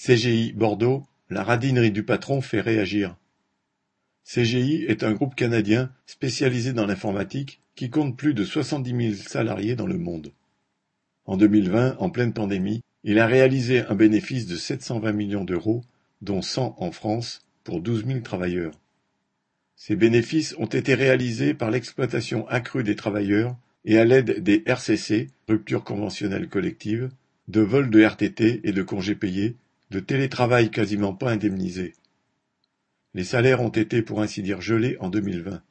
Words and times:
CGI 0.00 0.52
Bordeaux, 0.52 1.02
la 1.28 1.42
radinerie 1.42 1.90
du 1.90 2.04
patron 2.04 2.40
fait 2.40 2.60
réagir. 2.60 3.16
CGI 4.24 4.84
est 4.84 5.02
un 5.02 5.12
groupe 5.12 5.34
canadien 5.34 5.90
spécialisé 6.06 6.72
dans 6.72 6.86
l'informatique 6.86 7.60
qui 7.74 7.90
compte 7.90 8.16
plus 8.16 8.32
de 8.32 8.44
soixante-dix 8.44 8.94
mille 8.94 9.16
salariés 9.16 9.74
dans 9.74 9.88
le 9.88 9.98
monde. 9.98 10.32
En 11.24 11.36
2020, 11.36 11.96
en 11.98 12.10
pleine 12.10 12.32
pandémie, 12.32 12.84
il 13.02 13.18
a 13.18 13.26
réalisé 13.26 13.80
un 13.86 13.96
bénéfice 13.96 14.46
de 14.46 14.54
720 14.54 15.10
millions 15.10 15.44
d'euros, 15.44 15.82
dont 16.22 16.42
100 16.42 16.76
en 16.78 16.92
France, 16.92 17.44
pour 17.64 17.80
douze 17.80 18.04
mille 18.04 18.22
travailleurs. 18.22 18.78
Ces 19.74 19.96
bénéfices 19.96 20.54
ont 20.58 20.66
été 20.66 20.94
réalisés 20.94 21.54
par 21.54 21.72
l'exploitation 21.72 22.46
accrue 22.46 22.84
des 22.84 22.96
travailleurs 22.96 23.56
et 23.84 23.98
à 23.98 24.04
l'aide 24.04 24.44
des 24.44 24.62
RCC, 24.64 25.26
ruptures 25.48 25.82
conventionnelles 25.82 26.48
collectives, 26.48 27.10
de 27.48 27.62
vols 27.62 27.90
de 27.90 28.00
RTT 28.00 28.60
et 28.62 28.72
de 28.72 28.82
congés 28.84 29.16
payés, 29.16 29.56
de 29.90 30.00
télétravail 30.00 30.70
quasiment 30.70 31.14
pas 31.14 31.32
indemnisé. 31.32 31.94
Les 33.14 33.24
salaires 33.24 33.62
ont 33.62 33.70
été 33.70 34.02
pour 34.02 34.20
ainsi 34.20 34.42
dire 34.42 34.60
gelés 34.60 34.96
en 35.00 35.08
2020. 35.08 35.62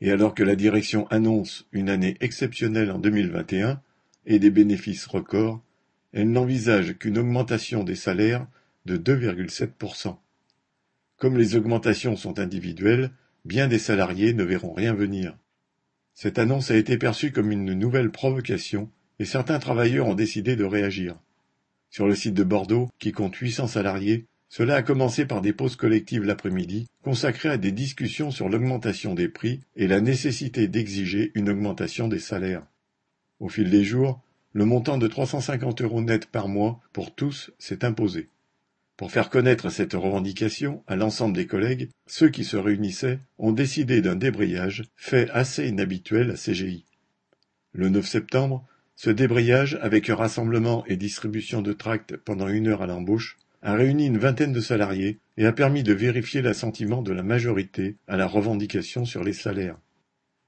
Et 0.00 0.10
alors 0.10 0.34
que 0.34 0.42
la 0.42 0.56
direction 0.56 1.06
annonce 1.08 1.66
une 1.72 1.88
année 1.88 2.16
exceptionnelle 2.20 2.90
en 2.90 2.98
2021 2.98 3.80
et 4.26 4.38
des 4.38 4.50
bénéfices 4.50 5.06
records, 5.06 5.62
elle 6.12 6.30
n'envisage 6.30 6.98
qu'une 6.98 7.18
augmentation 7.18 7.84
des 7.84 7.94
salaires 7.94 8.46
de 8.84 8.96
2,7%. 8.96 10.16
Comme 11.16 11.38
les 11.38 11.56
augmentations 11.56 12.16
sont 12.16 12.38
individuelles, 12.38 13.12
bien 13.44 13.68
des 13.68 13.78
salariés 13.78 14.34
ne 14.34 14.44
verront 14.44 14.72
rien 14.72 14.92
venir. 14.92 15.36
Cette 16.14 16.38
annonce 16.38 16.70
a 16.70 16.76
été 16.76 16.98
perçue 16.98 17.32
comme 17.32 17.50
une 17.50 17.72
nouvelle 17.72 18.10
provocation 18.10 18.90
et 19.18 19.24
certains 19.24 19.58
travailleurs 19.58 20.08
ont 20.08 20.14
décidé 20.14 20.56
de 20.56 20.64
réagir. 20.64 21.16
Sur 21.92 22.08
le 22.08 22.14
site 22.14 22.32
de 22.32 22.42
Bordeaux, 22.42 22.88
qui 22.98 23.12
compte 23.12 23.36
800 23.36 23.66
salariés, 23.66 24.24
cela 24.48 24.76
a 24.76 24.82
commencé 24.82 25.26
par 25.26 25.42
des 25.42 25.52
pauses 25.52 25.76
collectives 25.76 26.24
l'après-midi, 26.24 26.88
consacrées 27.02 27.50
à 27.50 27.58
des 27.58 27.70
discussions 27.70 28.30
sur 28.30 28.48
l'augmentation 28.48 29.14
des 29.14 29.28
prix 29.28 29.60
et 29.76 29.86
la 29.86 30.00
nécessité 30.00 30.68
d'exiger 30.68 31.32
une 31.34 31.50
augmentation 31.50 32.08
des 32.08 32.18
salaires. 32.18 32.66
Au 33.40 33.50
fil 33.50 33.68
des 33.68 33.84
jours, 33.84 34.22
le 34.54 34.64
montant 34.64 34.96
de 34.96 35.06
350 35.06 35.82
euros 35.82 36.00
net 36.00 36.24
par 36.24 36.48
mois 36.48 36.80
pour 36.94 37.14
tous 37.14 37.50
s'est 37.58 37.84
imposé. 37.84 38.30
Pour 38.96 39.12
faire 39.12 39.28
connaître 39.28 39.68
cette 39.68 39.92
revendication 39.92 40.82
à 40.86 40.96
l'ensemble 40.96 41.36
des 41.36 41.46
collègues, 41.46 41.90
ceux 42.06 42.30
qui 42.30 42.44
se 42.44 42.56
réunissaient 42.56 43.20
ont 43.36 43.52
décidé 43.52 44.00
d'un 44.00 44.16
débrayage, 44.16 44.84
fait 44.96 45.28
assez 45.28 45.68
inhabituel 45.68 46.30
à 46.30 46.36
CGI. 46.36 46.86
Le 47.72 47.90
9 47.90 48.06
septembre, 48.06 48.66
ce 49.04 49.10
débrayage, 49.10 49.76
avec 49.82 50.06
rassemblement 50.06 50.84
et 50.86 50.96
distribution 50.96 51.60
de 51.60 51.72
tracts 51.72 52.16
pendant 52.16 52.46
une 52.46 52.68
heure 52.68 52.82
à 52.82 52.86
l'embauche, 52.86 53.36
a 53.60 53.74
réuni 53.74 54.06
une 54.06 54.18
vingtaine 54.18 54.52
de 54.52 54.60
salariés 54.60 55.18
et 55.36 55.44
a 55.44 55.50
permis 55.50 55.82
de 55.82 55.92
vérifier 55.92 56.40
l'assentiment 56.40 57.02
de 57.02 57.12
la 57.12 57.24
majorité 57.24 57.96
à 58.06 58.16
la 58.16 58.28
revendication 58.28 59.04
sur 59.04 59.24
les 59.24 59.32
salaires. 59.32 59.76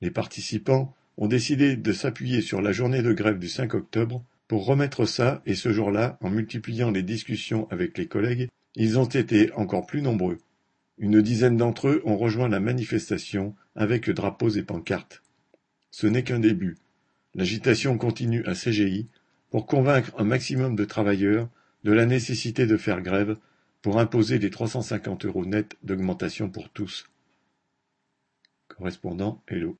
Les 0.00 0.12
participants 0.12 0.94
ont 1.16 1.26
décidé 1.26 1.74
de 1.74 1.92
s'appuyer 1.92 2.40
sur 2.40 2.62
la 2.62 2.70
journée 2.70 3.02
de 3.02 3.12
grève 3.12 3.40
du 3.40 3.48
5 3.48 3.74
octobre 3.74 4.24
pour 4.46 4.64
remettre 4.64 5.06
ça 5.06 5.42
et 5.44 5.56
ce 5.56 5.72
jour-là, 5.72 6.16
en 6.20 6.30
multipliant 6.30 6.92
les 6.92 7.02
discussions 7.02 7.66
avec 7.72 7.98
les 7.98 8.06
collègues, 8.06 8.46
ils 8.76 8.96
ont 8.96 9.06
été 9.06 9.52
encore 9.54 9.86
plus 9.86 10.02
nombreux. 10.02 10.38
Une 10.98 11.20
dizaine 11.20 11.56
d'entre 11.56 11.88
eux 11.88 12.02
ont 12.04 12.16
rejoint 12.16 12.48
la 12.48 12.60
manifestation 12.60 13.56
avec 13.74 14.08
drapeaux 14.08 14.50
et 14.50 14.62
pancartes. 14.62 15.24
Ce 15.90 16.06
n'est 16.06 16.22
qu'un 16.22 16.38
début. 16.38 16.76
L'agitation 17.36 17.98
continue 17.98 18.42
à 18.46 18.54
CGI 18.54 19.08
pour 19.50 19.66
convaincre 19.66 20.10
un 20.16 20.24
maximum 20.24 20.74
de 20.74 20.86
travailleurs 20.86 21.50
de 21.84 21.92
la 21.92 22.06
nécessité 22.06 22.66
de 22.66 22.78
faire 22.78 23.02
grève 23.02 23.36
pour 23.82 24.00
imposer 24.00 24.38
les 24.38 24.48
350 24.48 25.26
euros 25.26 25.44
nets 25.44 25.76
d'augmentation 25.82 26.48
pour 26.48 26.70
tous. 26.70 27.06
Correspondant 28.68 29.42
Hello. 29.48 29.74